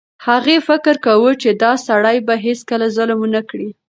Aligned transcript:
هغې 0.27 0.57
فکر 0.67 0.95
کاوه 1.05 1.31
چې 1.41 1.49
دا 1.63 1.71
سړی 1.87 2.17
به 2.27 2.35
هیڅکله 2.45 2.87
ظلم 2.95 3.17
ونه 3.21 3.41
کړي. 3.49 3.69